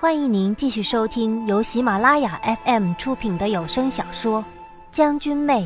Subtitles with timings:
[0.00, 4.40] 欢迎您继续收听由喜马拉雅 FM 出品的有声小说
[4.92, 5.64] 《将军妹》，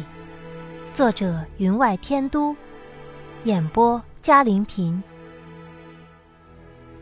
[0.96, 2.56] 作者云外天都，
[3.44, 5.02] 演播嘉玲平，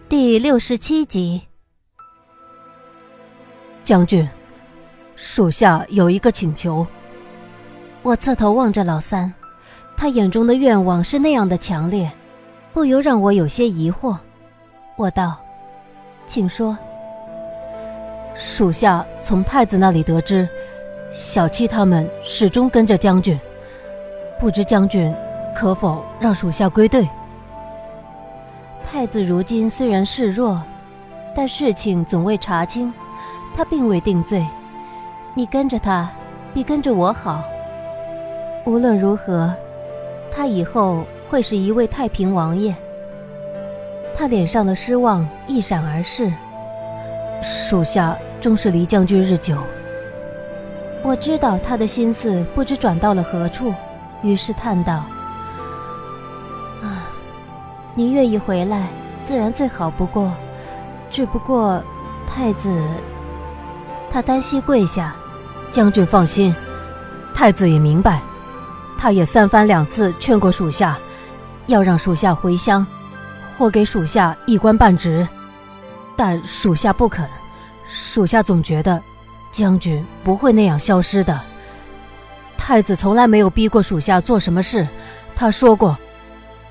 [0.08, 1.40] 第六十七集。
[3.84, 4.28] 将军，
[5.14, 6.84] 属下有一个请求。
[8.02, 9.32] 我侧头望着老三，
[9.96, 12.10] 他眼中的愿望是那样的强烈，
[12.72, 14.18] 不由让我有些疑惑。
[14.96, 15.38] 我道
[16.26, 16.76] ：“请说。”
[18.34, 20.48] 属下从太子那里得知，
[21.12, 23.38] 小七他们始终跟着将军，
[24.38, 25.12] 不知将军
[25.54, 27.08] 可否让属下归队？
[28.82, 30.60] 太子如今虽然示弱，
[31.34, 32.92] 但事情总未查清，
[33.54, 34.44] 他并未定罪，
[35.34, 36.10] 你跟着他
[36.52, 37.44] 比跟着我好。
[38.64, 39.54] 无论如何，
[40.30, 42.74] 他以后会是一位太平王爷。
[44.14, 46.32] 他脸上的失望一闪而逝。
[47.42, 49.56] 属下终是离将军日久。
[51.02, 53.72] 我知道他的心思不知转到了何处，
[54.22, 55.04] 于是叹道
[56.82, 57.08] ：“啊，
[57.94, 58.88] 您愿意回来，
[59.24, 60.32] 自然最好不过。
[61.10, 61.82] 只不过，
[62.26, 62.70] 太子……”
[64.10, 65.14] 他单膝跪下
[65.70, 66.54] ：“将军放心，
[67.34, 68.20] 太子也明白，
[68.98, 70.98] 他也三番两次劝过属下，
[71.66, 72.86] 要让属下回乡，
[73.56, 75.26] 或给属下一官半职。”
[76.16, 77.26] 但属下不肯，
[77.92, 79.02] 属下总觉得，
[79.50, 81.40] 将军不会那样消失的。
[82.56, 84.86] 太子从来没有逼过属下做什么事，
[85.34, 85.98] 他说过，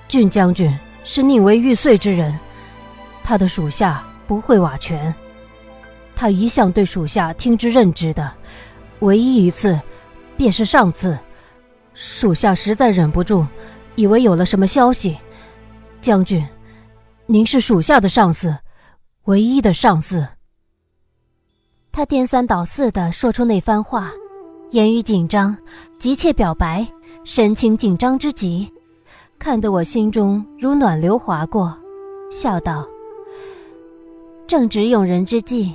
[0.08, 2.38] 郡将军是宁为玉碎之人，
[3.23, 5.14] 他的属下不会瓦全。
[6.16, 8.31] 他一向对属下听之任之的，
[9.00, 9.78] 唯一一次，
[10.38, 11.17] 便是上次，
[11.94, 13.45] 属下实在忍不住，
[13.95, 15.17] 以为有了什么消息。
[16.02, 16.48] 将军，
[17.26, 18.56] 您是属下的上司。
[19.26, 20.26] 唯一的上司。
[21.99, 24.10] 他颠三倒四的说出那番话，
[24.70, 25.54] 言语紧张，
[25.98, 26.87] 急切表白，
[27.26, 28.71] 神情紧张之极，
[29.37, 31.77] 看得我心中如暖流划过，
[32.32, 32.87] 笑道
[34.48, 35.73] ：“正值用人之际，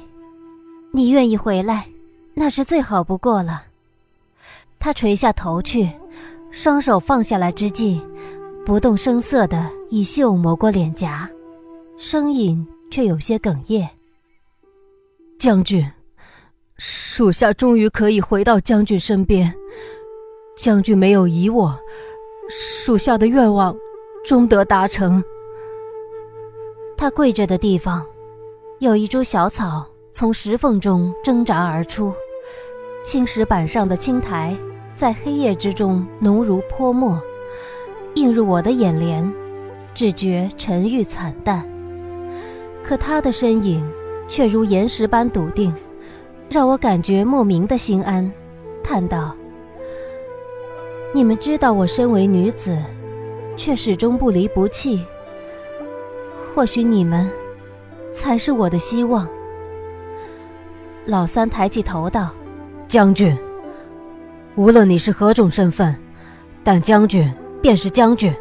[0.93, 1.87] 你愿意回来，
[2.33, 3.65] 那是最好不过了。”
[4.81, 5.91] 他垂下头去，
[6.51, 8.01] 双手放下来之际，
[8.65, 11.29] 不动声色的以袖抹过脸颊，
[11.99, 12.67] 声音。
[12.91, 13.87] 却有些哽咽。
[15.37, 15.85] 将军，
[16.77, 19.55] 属下终于可以回到将军身边。
[20.57, 21.77] 将军没有疑我，
[22.49, 23.77] 属下的愿望
[24.25, 25.23] 终得达成。
[26.97, 28.07] 他跪着的地方，
[28.79, 32.12] 有一株小草从石缝中挣扎而出，
[33.05, 34.56] 青石板上的青苔
[34.95, 37.21] 在黑夜之中浓如泼墨，
[38.15, 39.29] 映入我的眼帘，
[39.93, 41.69] 只觉沉郁惨淡。
[42.85, 43.85] 可他的身影，
[44.29, 45.75] 却如岩石般笃定，
[46.49, 48.31] 让我感觉莫名的心安，
[48.82, 49.34] 叹道
[51.12, 52.77] ：“你们知道我身为女子，
[53.56, 55.05] 却始终不离不弃。
[56.55, 57.28] 或许你们，
[58.12, 59.28] 才是我的希望。”
[61.06, 62.31] 老三抬起头道
[62.87, 63.37] ：“将军，
[64.55, 65.94] 无论你是何种身份，
[66.62, 67.31] 但将军
[67.61, 68.32] 便是将军，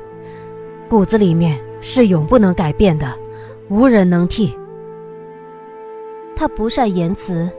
[0.88, 3.12] 骨子里面是永不能改变的。”
[3.70, 4.56] 无人能替。
[6.36, 7.50] 他不善言辞，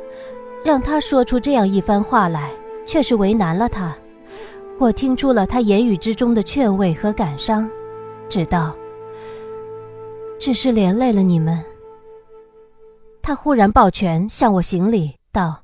[0.65, 2.51] 让他说出这样一番话来，
[2.87, 3.95] 却是为难了他。
[4.79, 7.69] 我听出了他言语之中的劝慰和感伤，
[8.29, 8.75] 只道
[10.41, 11.63] ：“只是连累了你们。”
[13.23, 15.63] 他忽然抱拳向我行礼，道：“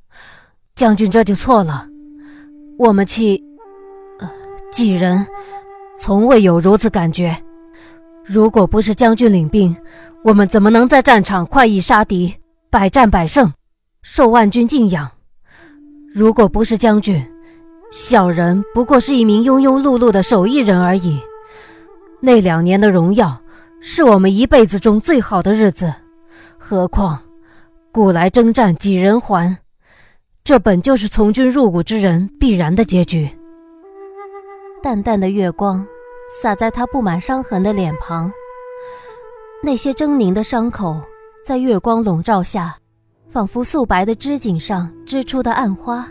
[0.77, 1.89] 将军这就错了。
[2.79, 3.43] 我们戚，
[4.19, 4.31] 呃，
[4.71, 5.27] 几人，
[5.99, 7.37] 从未有如此感觉。
[8.23, 9.75] 如果不是将军领兵。”
[10.23, 12.37] 我们怎么能在战场快意杀敌，
[12.69, 13.51] 百战百胜，
[14.03, 15.09] 受万军敬仰？
[16.13, 17.23] 如果不是将军，
[17.93, 21.21] 小人不过是一名庸庸碌碌的手艺人而已。
[22.21, 23.41] 那两年的荣耀，
[23.81, 25.93] 是我们一辈子中最好的日子。
[26.59, 27.21] 何况，
[27.93, 29.57] 古来征战几人还？
[30.43, 33.29] 这本就是从军入伍之人必然的结局。
[34.83, 35.87] 淡淡的月光，
[36.43, 38.33] 洒在他布满伤痕的脸庞。
[39.63, 40.99] 那些狰狞的伤口，
[41.45, 42.77] 在月光笼罩下，
[43.33, 46.07] 仿佛素白的织锦上织出的暗花，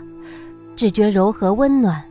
[0.74, 2.02] 只觉柔和温暖，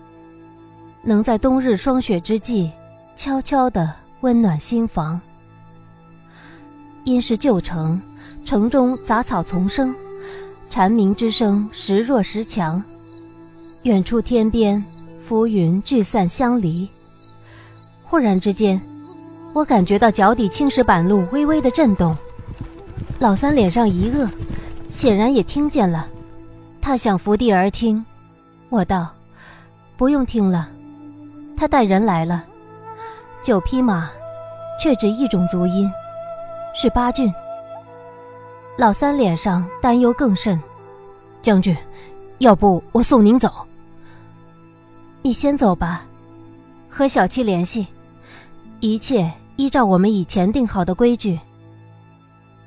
[1.01, 2.69] 能在冬日霜雪之际，
[3.15, 3.91] 悄悄地
[4.21, 5.19] 温暖心房。
[7.05, 7.99] 因是旧城，
[8.45, 9.93] 城中杂草丛生，
[10.69, 12.81] 蝉鸣之声时弱时强，
[13.83, 14.83] 远处天边，
[15.27, 16.87] 浮云聚散相离。
[18.03, 18.79] 忽然之间。
[19.55, 22.15] 我感觉到脚底青石板路微微的震动，
[23.19, 24.29] 老三脸上一愕，
[24.89, 26.07] 显然也听见了，
[26.81, 28.03] 他想伏地而听。
[28.69, 29.09] 我道
[29.97, 30.69] ：“不用听了，
[31.55, 32.43] 他带人来了，
[33.41, 34.09] 九匹马，
[34.81, 35.89] 却只一种足音，
[36.75, 37.31] 是八郡。”
[38.77, 40.59] 老三脸上担忧更甚，
[41.41, 41.75] 将军，
[42.37, 43.51] 要不我送您走？
[45.21, 46.05] 你先走吧，
[46.89, 47.85] 和小七联系，
[48.79, 51.39] 一切依照我们以前定好的规矩。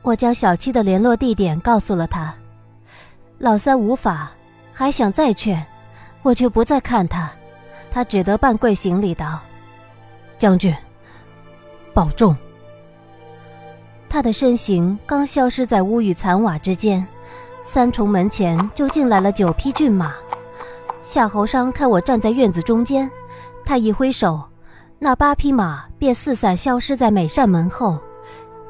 [0.02, 2.34] 我将小七的联络地点告诉了他，
[3.38, 4.32] 老三无法，
[4.72, 5.64] 还想再劝，
[6.22, 7.30] 我却不再看他，
[7.90, 9.38] 他只得半跪行礼道
[10.38, 10.74] ：“将军，
[11.94, 12.36] 保重。”
[14.10, 17.06] 他的身形刚消失在屋宇残瓦之间，
[17.62, 20.12] 三重门前就进来了九匹骏马。
[21.04, 23.08] 夏侯商看我站在院子中间，
[23.64, 24.42] 他一挥手，
[24.98, 27.98] 那八匹马便四散消失在每扇门后，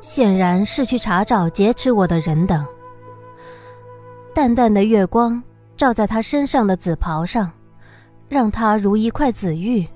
[0.02, 2.66] 显然是去查找劫持我的人等。
[4.34, 5.42] 淡淡的月光
[5.76, 7.50] 照在他身上的紫袍上，
[8.28, 9.86] 让他如一块紫玉，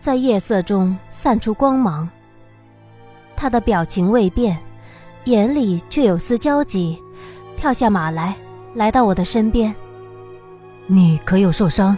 [0.00, 2.08] 在夜色中散出光芒。
[3.34, 4.58] 他的表情未变，
[5.24, 7.02] 眼里却有丝焦急，
[7.56, 8.36] 跳下马来，
[8.74, 9.74] 来到我的身边。
[10.86, 11.96] 你可有受伤？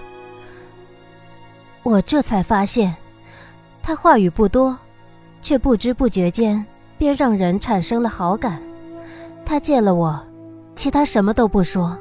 [1.82, 2.94] 我这才发现，
[3.82, 4.76] 他话语不多，
[5.42, 6.64] 却不知不觉间
[6.98, 8.60] 便让人产生了好感。
[9.46, 10.20] 他见了我，
[10.74, 11.96] 其他什么都不说，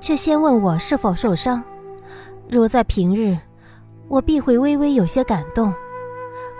[0.00, 1.62] 却先问我是否受伤。
[2.48, 3.36] 如在平日，
[4.08, 5.74] 我必会微微有些感动，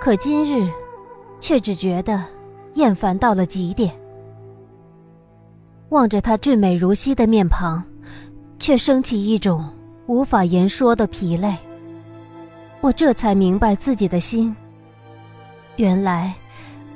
[0.00, 0.70] 可今日。
[1.38, 2.24] 却只觉得
[2.74, 3.92] 厌烦到了极点。
[5.90, 7.84] 望着他俊美如昔的面庞，
[8.58, 9.62] 却升起一种
[10.06, 11.54] 无法言说的疲累。
[12.80, 14.56] 我这才明白自己的心。
[15.76, 16.34] 原来，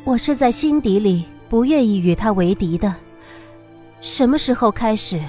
[0.05, 2.95] 我是在心底里不愿意与他为敌的。
[4.01, 5.21] 什么时候开始，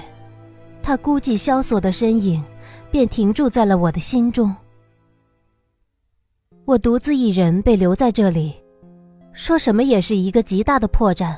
[0.82, 2.42] 他孤寂萧索的身影，
[2.90, 4.54] 便停驻在了我的心中。
[6.64, 8.54] 我独自一人被留在这里。
[9.32, 11.36] 说什么也是一个极大的破绽，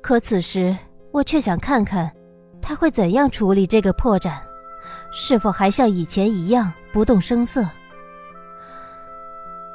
[0.00, 0.76] 可此时
[1.10, 2.10] 我却想看看，
[2.62, 4.38] 他会怎样处理这个破绽，
[5.12, 7.68] 是否还像以前一样不动声色。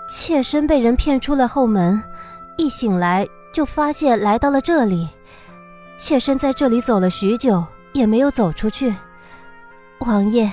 [0.09, 2.01] 妾身被人骗出了后门，
[2.57, 5.07] 一醒来就发现来到了这里，
[5.97, 8.93] 妾身在这里走了许久，也没有走出去。
[9.99, 10.49] 王爷，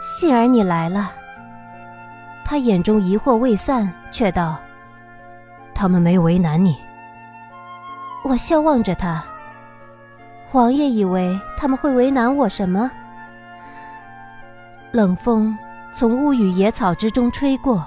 [0.00, 1.12] 幸而你来了。
[2.44, 4.56] 他眼中疑惑未散，却道。
[5.74, 6.76] 他们没为难你。
[8.24, 9.22] 我笑望着他。
[10.52, 12.90] 王爷以为他们会为难我什么？
[14.92, 15.56] 冷风
[15.92, 17.84] 从乌雨野草之中吹过，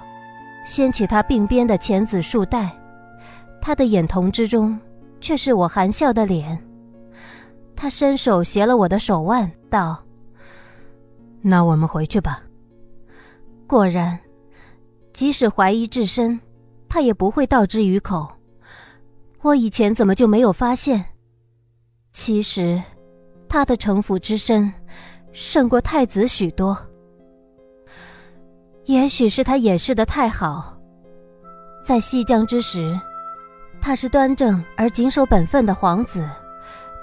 [0.63, 2.69] 掀起他鬓边的浅紫束带。
[3.61, 4.79] 他的眼瞳之中，
[5.21, 6.57] 却是我含笑的脸。
[7.75, 10.03] 他伸手携了我的手腕，道
[11.41, 12.43] ：“那我们回去吧。”
[13.67, 14.19] 果然，
[15.13, 16.39] 即使怀疑至深。
[16.91, 18.27] 他也不会道之于口。
[19.43, 21.05] 我以前怎么就没有发现？
[22.11, 22.81] 其实，
[23.47, 24.73] 他的城府之深，
[25.31, 26.75] 胜过太子许多。
[28.85, 30.75] 也许是他掩饰的太好。
[31.85, 32.99] 在西江之时，
[33.81, 36.29] 他是端正而谨守本分的皇子，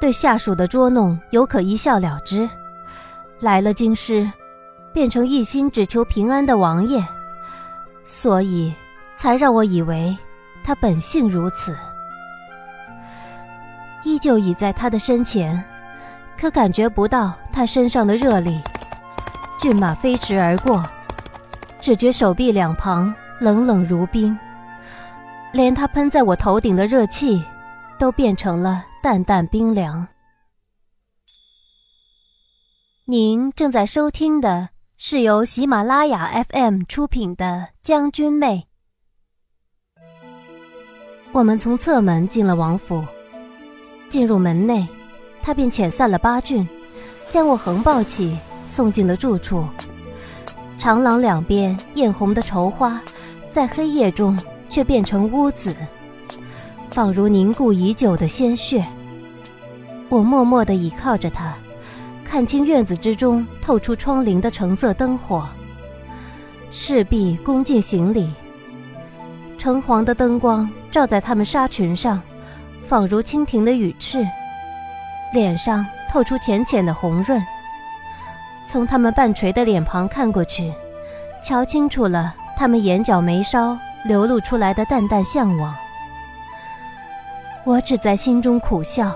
[0.01, 2.49] 对下属的捉弄犹可一笑了之；
[3.41, 4.31] 来了京师，
[4.93, 7.05] 变成一心只求平安的王爷，
[8.05, 8.75] 所以。
[9.19, 10.15] 才让我以为，
[10.63, 11.75] 他本性如此。
[14.05, 15.65] 依旧倚在他的身前，
[16.39, 18.61] 可感觉不到他身上的热力。
[19.59, 20.85] 骏马飞驰而过，
[21.81, 24.39] 只觉手臂两旁冷冷如冰，
[25.57, 27.43] 连他喷在我头顶的热气，
[27.99, 30.07] 都变成了淡淡冰凉。
[33.07, 38.67] 您正在收听的是由喜马拉雅 FM 出品的《将军妹》。
[41.33, 43.03] 我们从侧门进了王府，
[44.11, 44.87] 进入门内，
[45.41, 46.69] 他便遣散了八郡，
[47.31, 48.37] 将我横抱起，
[48.67, 49.67] 送进了住处。
[50.79, 53.01] 长廊两边艳红的绸花，
[53.51, 55.75] 在黑夜中却变成乌紫，
[56.91, 58.85] 仿如凝固已久的鲜血。
[60.09, 61.55] 我默默地倚靠着他，
[62.25, 65.47] 看清院子之中透出窗棂的橙色灯火。
[66.71, 68.31] 侍婢恭敬行礼。
[69.59, 72.21] 橙黄的灯光照在他们纱裙上，
[72.87, 74.27] 仿如蜻蜓的羽翅，
[75.33, 77.43] 脸上透出浅浅的红润。
[78.65, 80.73] 从他们半垂的脸庞看过去，
[81.43, 85.75] 瞧清楚了他们眼角眉梢流露出来的淡淡向往。
[87.65, 89.13] 我只在心中苦笑，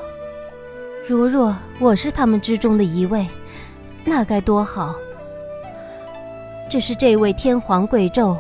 [1.09, 3.27] 如若我是他们之中的一位，
[4.05, 4.95] 那该多好。
[6.69, 8.37] 只是这位天皇贵胄，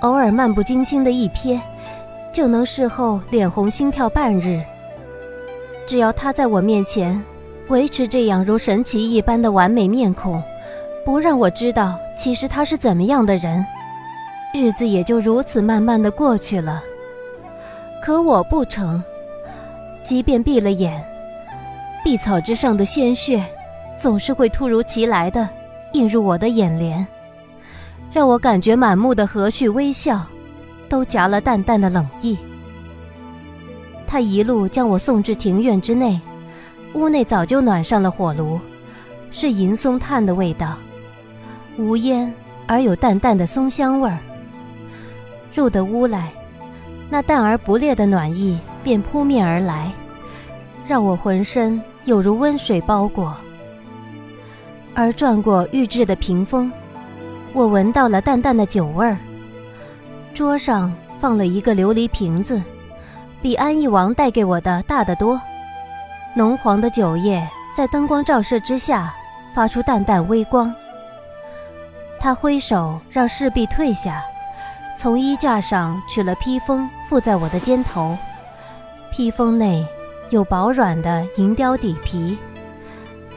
[0.00, 1.60] 偶尔漫不经心的一瞥，
[2.32, 4.62] 就能事后脸红心跳半日。
[5.86, 7.22] 只要他在我面前
[7.68, 10.42] 维持这样如神奇一般的完美面孔，
[11.04, 13.64] 不让我知道其实他是怎么样的人，
[14.56, 16.82] 日子也就如此慢慢的过去了。
[18.02, 19.02] 可我不成，
[20.02, 21.04] 即便闭了眼，
[22.02, 23.44] 碧草之上的鲜血，
[23.98, 25.46] 总是会突如其来的
[25.92, 27.06] 映入我的眼帘，
[28.10, 30.24] 让我感觉满目的和煦微笑，
[30.88, 32.38] 都夹了淡淡的冷意。
[34.06, 36.18] 他一路将我送至庭院之内，
[36.94, 38.58] 屋内早就暖上了火炉，
[39.30, 40.78] 是银松炭的味道，
[41.76, 42.32] 无烟
[42.66, 44.18] 而有淡淡的松香味儿。
[45.56, 46.30] 入得屋来。
[47.08, 49.90] 那淡而不烈的暖意便扑面而来，
[50.86, 53.34] 让我浑身有如温水包裹。
[54.94, 56.70] 而转过玉质的屏风，
[57.52, 59.16] 我闻到了淡淡的酒味儿。
[60.34, 62.62] 桌上放了一个琉璃瓶子，
[63.40, 65.40] 比安义王带给我的大得多。
[66.34, 67.42] 浓黄的酒液
[67.74, 69.14] 在灯光照射之下，
[69.54, 70.74] 发出淡淡微光。
[72.18, 74.22] 他挥手让侍婢退下。
[74.96, 78.16] 从衣架上取了披风，附在我的肩头。
[79.12, 79.86] 披风内
[80.30, 82.36] 有薄软的银雕底皮，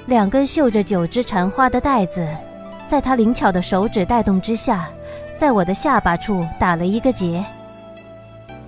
[0.05, 2.27] 两根绣着九枝缠花的带子，
[2.87, 4.89] 在他灵巧的手指带动之下，
[5.37, 7.43] 在我的下巴处打了一个结。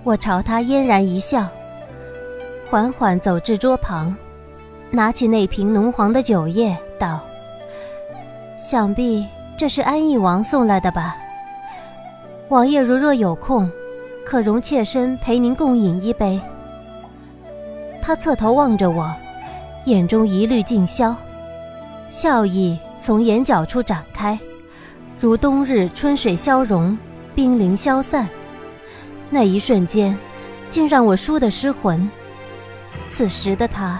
[0.04, 1.46] 我朝他嫣然一笑，
[2.70, 4.14] 缓缓走至桌旁，
[4.90, 7.20] 拿起那瓶浓黄的酒液，道
[8.58, 11.16] ：“想必这是安义王送来的吧？”
[12.52, 13.72] 王爷如若有空，
[14.26, 16.38] 可容妾身陪您共饮一杯。
[18.02, 19.10] 他侧头望着我，
[19.86, 21.16] 眼中一缕尽消，
[22.10, 24.38] 笑意从眼角处展开，
[25.18, 26.98] 如冬日春水消融，
[27.34, 28.28] 冰凌消散。
[29.30, 30.14] 那一瞬间，
[30.68, 32.06] 竟让我输得失魂。
[33.08, 33.98] 此时的他，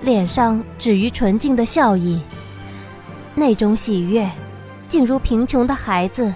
[0.00, 2.22] 脸上止于纯净的笑意，
[3.34, 4.26] 那种喜悦，
[4.88, 6.32] 竟如贫穷的孩子。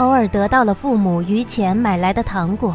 [0.00, 2.74] 偶尔得到了父母余钱买来的糖果，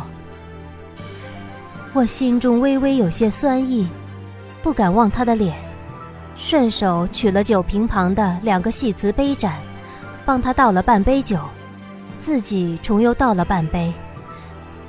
[1.92, 3.88] 我心中微微有些酸意，
[4.62, 5.58] 不敢望他的脸，
[6.38, 9.56] 顺手取了酒瓶旁的两个细瓷杯盏，
[10.24, 11.40] 帮他倒了半杯酒，
[12.20, 13.92] 自己重又倒了半杯，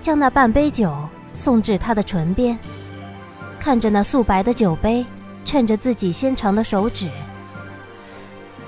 [0.02, 0.94] 将那半杯酒
[1.32, 2.58] 送至他的唇边，
[3.58, 5.06] 看着那素白的酒杯，
[5.46, 7.08] 趁着自己纤长的手指，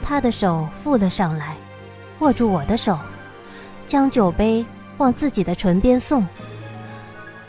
[0.03, 1.55] 他的手附了上来，
[2.21, 2.99] 握住我的手。
[3.88, 4.64] 将酒杯
[4.99, 6.25] 往自己的唇边送，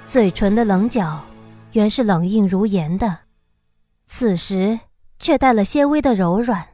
[0.08, 1.22] 嘴唇的棱角
[1.74, 3.18] 原是冷硬如岩的，
[4.08, 4.80] 此时
[5.20, 6.66] 却带了些微的柔软。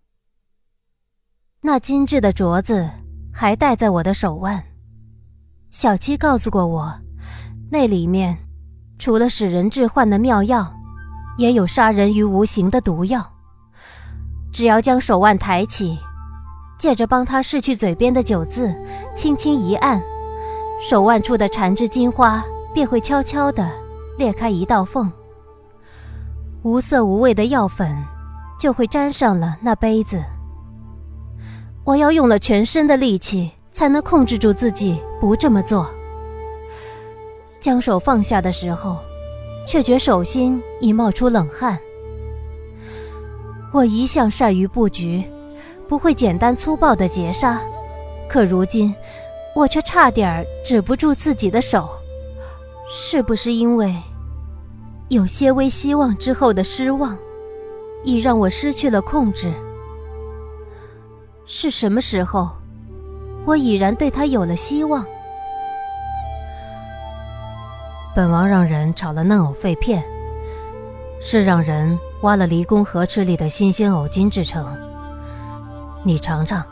[1.62, 2.88] 那精致的镯子
[3.34, 4.63] 还戴在我的手腕，
[5.72, 6.93] 小七告诉过我，
[7.72, 8.38] 那里面
[9.00, 10.72] 除了使人致幻的妙药，
[11.39, 13.27] 也有杀人于无形的毒药。
[14.53, 15.98] 只要将手腕抬起。
[16.77, 18.74] 借着帮他拭去嘴边的酒渍，
[19.15, 20.01] 轻轻一按，
[20.89, 23.70] 手腕处的缠枝金花便会悄悄地
[24.17, 25.12] 裂开一道缝。
[26.63, 27.96] 无色无味的药粉
[28.60, 30.24] 就会沾上了那杯子。
[31.84, 35.89] 我要用了全身的力气才能控制住自己不这么做。
[37.62, 38.98] 将手放下的时候，
[39.67, 41.77] 却觉手心已冒出冷汗。
[43.72, 45.24] 我一向善于布局。
[45.88, 47.62] 不会简单粗暴的截杀，
[48.27, 48.94] 可如今
[49.56, 51.89] 我却差点止不住自己的手，
[52.89, 53.96] 是不是因为
[55.10, 57.18] 有些微希望之后的失望，
[58.04, 59.54] 已让我失去了控制？
[61.46, 62.50] 是什么时候，
[63.46, 65.06] 我已然对他有了希望？
[68.15, 70.04] 本王让人炒了嫩藕肺片，
[71.22, 74.65] 是让人挖了离宫河池里的新鲜藕筋制成。
[76.07, 76.63] 你尝尝，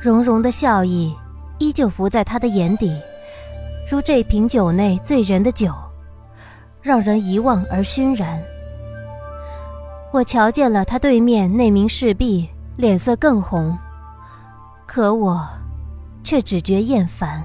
[0.00, 1.14] 融融的笑意
[1.58, 3.00] 依旧浮在他的眼底，
[3.88, 5.72] 如这瓶酒内醉人的酒，
[6.82, 8.42] 让人一望而熏然。
[10.12, 13.78] 我瞧见了他对面那名侍婢脸色更红，
[14.84, 15.46] 可我
[16.24, 17.40] 却只觉厌烦，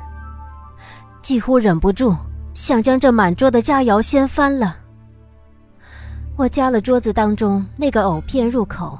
[1.21, 2.15] 几乎忍不住
[2.55, 4.77] 想将这满桌的佳肴掀翻了。
[6.35, 8.97] 我夹了桌子当中那个藕片入口。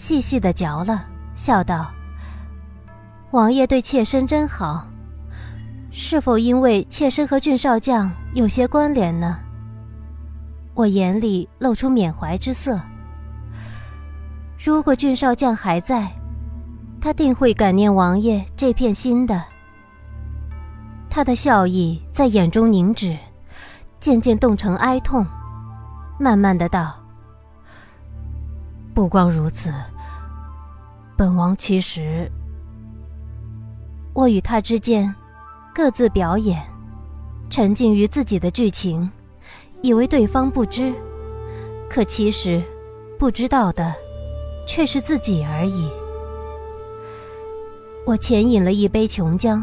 [0.00, 1.04] 细细的嚼了，
[1.34, 1.90] 笑道
[3.32, 4.88] ：“王爷对妾身真好，
[5.90, 9.38] 是否因为妾身和俊少将有些关联呢？”
[10.72, 12.80] 我眼里露出缅怀之色。
[14.58, 16.10] 如果俊少将还在，
[16.98, 19.44] 他定会感念王爷这片心的。
[21.10, 23.14] 他的笑意在眼中凝止，
[24.00, 25.26] 渐渐冻成哀痛，
[26.18, 26.94] 慢慢的道
[28.94, 29.72] ：“不光如此，
[31.20, 32.32] 本王其实……
[34.14, 35.14] 我与他之间
[35.74, 36.58] 各自表演，
[37.50, 39.10] 沉浸于自己的剧情，
[39.82, 40.94] 以为对方不知，
[41.90, 42.62] 可其实
[43.18, 43.94] 不知道的。”
[44.66, 45.90] 却是自己而已。
[48.06, 49.62] 我浅饮了一杯琼浆，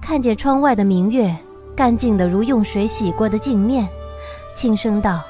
[0.00, 1.32] 看见窗外的明月，
[1.76, 3.86] 干净的如用水洗过的镜面，
[4.56, 5.22] 轻声道：“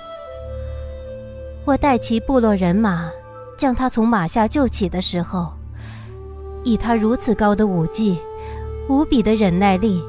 [1.66, 3.10] 我带齐部落人马，
[3.62, 5.52] 将他从马下救起的时候，
[6.64, 8.18] 以他如此高的武技，
[8.88, 10.02] 无比的忍耐力，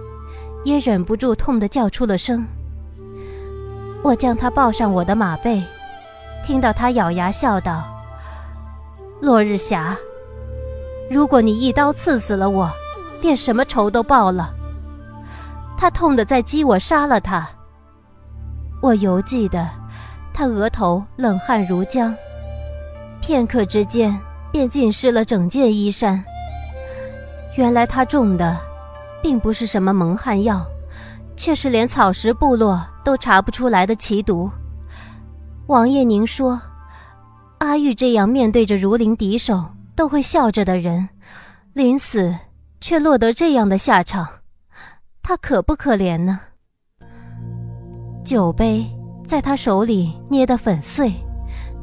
[0.65, 2.43] 也忍不住痛的叫出了声。
[4.01, 5.61] 我将他抱上我的马背，
[6.43, 7.83] 听到他咬牙笑道。”
[9.21, 9.95] 落日霞，
[11.07, 12.67] 如果你一刀刺死了我，
[13.21, 14.51] 便什么仇都报了。
[15.77, 17.47] 他痛得在激我杀了他。
[18.81, 19.69] 我犹记得，
[20.33, 22.11] 他额头冷汗如浆，
[23.23, 24.13] 片刻之间
[24.51, 26.21] 便浸湿了整件衣衫。
[27.55, 28.59] 原来他中的，
[29.21, 30.61] 并不是什么蒙汗药，
[31.37, 34.51] 却是连草食部落都查不出来的奇毒。
[35.67, 36.61] 王爷，您说。
[37.59, 39.63] 阿玉这样面对着如临敌手
[39.95, 41.07] 都会笑着的人，
[41.71, 42.35] 临死
[42.81, 44.27] 却落得这样的下场，
[45.21, 46.41] 他可不可怜呢？
[48.25, 48.85] 酒杯
[49.25, 51.13] 在他手里捏得粉碎，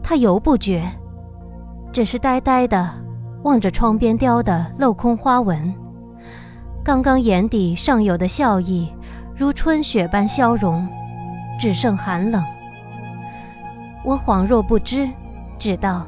[0.02, 0.84] 他犹不觉，
[1.92, 2.88] 只是呆呆的
[3.42, 5.72] 望着窗边雕的镂空花纹。
[6.84, 8.92] 刚刚眼底尚有的笑意，
[9.36, 10.86] 如春雪般消融，
[11.60, 12.42] 只剩寒冷。
[14.04, 15.08] 我恍若不知。
[15.58, 16.06] 只道，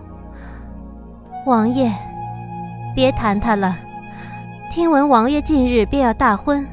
[1.44, 1.92] 王爷，
[2.94, 3.76] 别谈他了。
[4.72, 6.66] 听闻王爷近日便要大婚，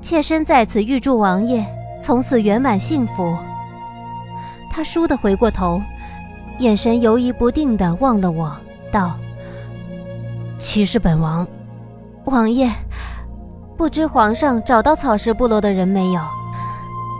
[0.00, 1.66] 妾身在此预祝王爷
[2.00, 3.36] 从此圆满幸福。
[4.70, 5.82] 他倏地回过头，
[6.58, 8.54] 眼神游移不定的望了我，
[8.90, 9.16] 道
[10.58, 11.46] ：“其实本王，
[12.24, 12.70] 王爷，
[13.76, 16.20] 不知皇上找到草食部落的人没有？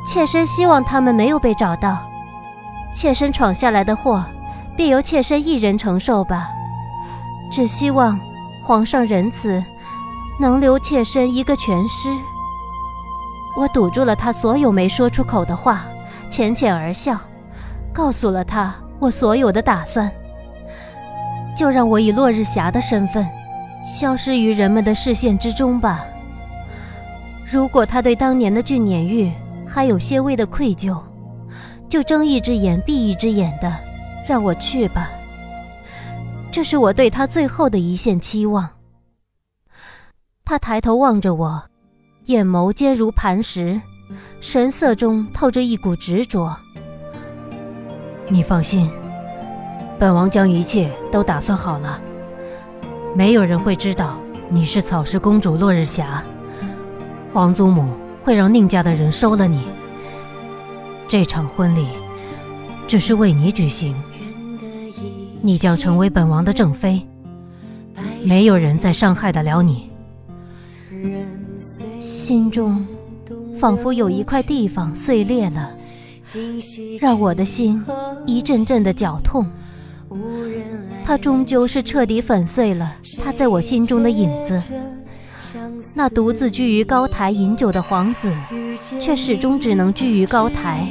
[0.06, 1.98] 妾身希望他们没有被找到，
[2.94, 4.24] 妾身闯下来的祸。”
[4.76, 6.50] 便由妾身一人承受吧，
[7.50, 8.20] 只希望
[8.62, 9.64] 皇上仁慈，
[10.38, 12.10] 能留妾身一个全尸。
[13.56, 15.86] 我堵住了他所有没说出口的话，
[16.30, 17.18] 浅浅而笑，
[17.90, 20.10] 告诉了他我所有的打算。
[21.56, 23.26] 就让我以落日霞的身份，
[23.84, 26.04] 消失于人们的视线之中吧。
[27.50, 29.32] 如果他对当年的俊撵玉
[29.66, 31.00] 还有些微的愧疚，
[31.88, 33.72] 就睁一只眼闭一只眼的。
[34.28, 35.08] 让我去吧，
[36.50, 38.68] 这是我对他最后的一线期望。
[40.44, 41.62] 他抬头望着我，
[42.24, 43.80] 眼眸坚如磐石，
[44.40, 46.56] 神色中透着一股执着。
[48.28, 48.90] 你放心，
[49.98, 52.00] 本王将一切都打算好了，
[53.14, 56.24] 没有人会知道你是草食公主落日霞。
[57.32, 57.88] 皇祖母
[58.24, 59.68] 会让宁家的人收了你。
[61.06, 61.86] 这场婚礼
[62.88, 63.94] 只是为你举行。
[65.40, 67.00] 你将成为本王的正妃，
[68.24, 69.88] 没有人再伤害得了你。
[72.00, 72.84] 心中
[73.60, 75.70] 仿佛有一块地方碎裂了，
[77.00, 77.84] 让我的心
[78.26, 79.46] 一阵阵的绞痛。
[81.04, 84.72] 他终究是彻底粉碎了他在我心中的影子。
[85.94, 88.32] 那独自居于高台饮酒的皇子，
[89.00, 90.86] 却始终只能居于高台，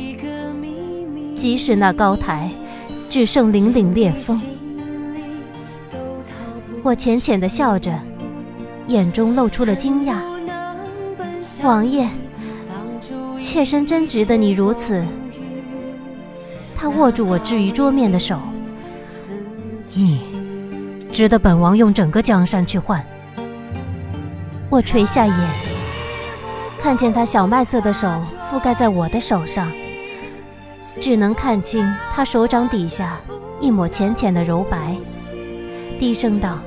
[1.36, 2.50] 即使那高台。
[3.08, 4.42] 只剩凛凛烈风。
[6.84, 7.98] 我浅浅的笑着，
[8.88, 10.18] 眼中露出了惊讶。
[11.64, 12.10] 王爷，
[13.38, 15.02] 妾身真值得你如此。
[16.76, 18.40] 他握住我置于桌面的手。
[19.94, 20.22] 你，
[21.12, 23.04] 值得本王用整个江山去换。
[24.70, 25.50] 我垂下眼，
[26.82, 28.08] 看见他小麦色的手
[28.52, 29.72] 覆盖在我的手上。
[31.02, 33.18] 只能看清他手掌底下
[33.60, 34.96] 一抹浅浅的柔白，
[36.00, 36.60] 低声道：“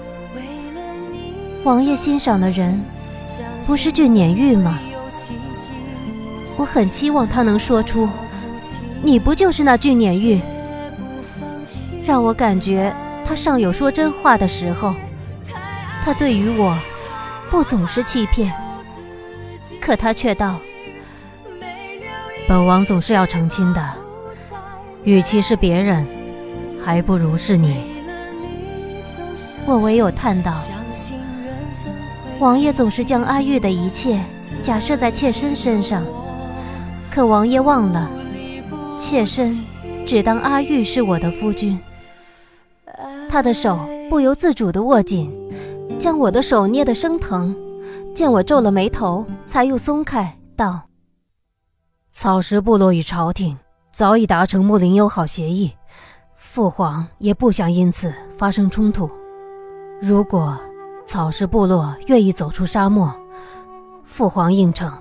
[1.64, 2.78] 王爷欣赏的人，
[3.64, 4.78] 不是俊撵玉吗？”
[6.56, 8.06] 我很期望他能说出
[9.02, 10.40] ：“你不就是那俊撵玉？”
[12.06, 14.94] 让我感觉他尚有说真话的时候。
[16.04, 16.74] 他对于我，
[17.50, 18.50] 不总是欺骗。
[19.80, 20.56] 可他却道
[22.48, 23.86] ：“本王总是要澄清的。”
[25.04, 26.06] 与其是别人，
[26.84, 27.76] 还不如是你。
[29.66, 30.54] 我唯有叹道：
[32.38, 34.18] 王爷总是将阿玉的一切
[34.62, 36.02] 假设在妾身身上，
[37.10, 38.08] 可王爷忘了，
[38.98, 39.56] 妾身
[40.04, 41.78] 只当阿玉是我的夫君。
[43.28, 43.78] 他的手
[44.10, 45.32] 不由自主地握紧，
[45.98, 47.56] 将我的手捏得生疼。
[48.14, 50.82] 见我皱了眉头，才又松开，道
[52.10, 53.56] ：“草食部落与朝廷
[53.92, 55.72] 早已达成睦邻友好协议，
[56.36, 59.08] 父皇也不想因此发生冲突。
[60.00, 60.58] 如果
[61.06, 63.14] 草食部落愿意走出沙漠，
[64.04, 64.92] 父皇应承，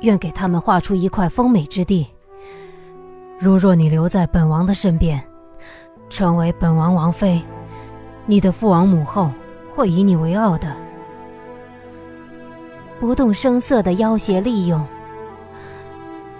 [0.00, 2.06] 愿给他们划出一块丰美之地。
[3.38, 5.20] 如若你留在本王的身边，
[6.08, 7.42] 成为本王王妃，
[8.26, 9.30] 你的父王母后
[9.74, 10.74] 会以你为傲的。”
[13.00, 14.82] 不动声色的要挟利用，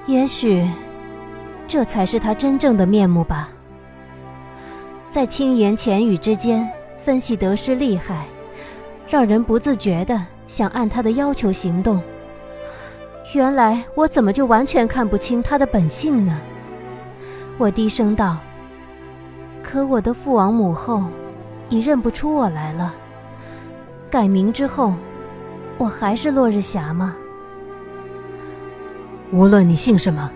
[0.06, 0.66] 也许
[1.66, 3.50] 这才是他真正的面目吧。
[5.10, 6.66] 在轻言浅语之间
[6.98, 8.24] 分析得失利害，
[9.08, 12.00] 让人不自觉的想按他的要求行动。
[13.34, 16.40] 原来我怎么就完全看不清他的本性呢？
[17.58, 18.38] 我低声道
[19.62, 21.04] ：“可我的父王母后
[21.68, 22.94] 已认不出我来了。
[24.10, 24.92] 改名之后。”
[25.76, 27.16] 我还是落日霞吗？
[29.32, 30.30] 无论你姓什么，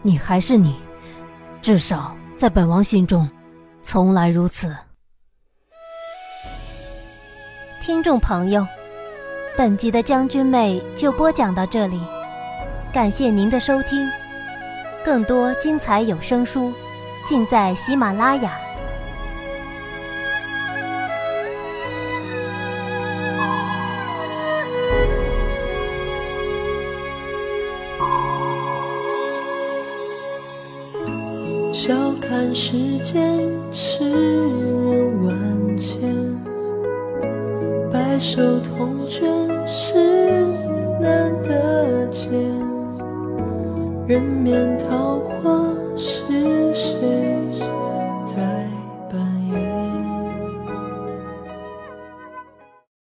[0.00, 0.76] 你还是你，
[1.60, 3.28] 至少在本王心中，
[3.82, 4.72] 从来如此。
[7.80, 8.64] 听众朋友，
[9.58, 12.00] 本集的将军妹就播讲到这里，
[12.92, 14.08] 感谢您的收听，
[15.04, 16.72] 更多精彩有声书，
[17.26, 18.52] 尽在喜马拉雅。
[31.72, 33.24] 笑看世间
[33.72, 36.00] 痴人万千，
[37.90, 39.26] 白首同卷
[39.66, 39.94] 是
[41.00, 41.89] 难得，
[44.10, 45.19] 人面桃花。